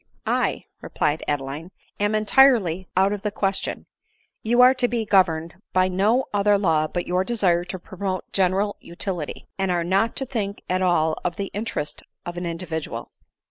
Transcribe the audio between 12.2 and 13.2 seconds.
of an individual."